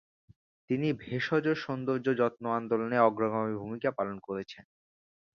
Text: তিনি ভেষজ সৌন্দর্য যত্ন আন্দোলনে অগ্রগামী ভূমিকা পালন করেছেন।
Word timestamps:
তিনি 0.69 0.87
ভেষজ 1.01 1.45
সৌন্দর্য 1.63 2.07
যত্ন 2.19 2.43
আন্দোলনে 2.59 2.97
অগ্রগামী 2.99 3.53
ভূমিকা 3.57 3.89
পালন 3.91 4.17
করেছেন। 4.27 4.65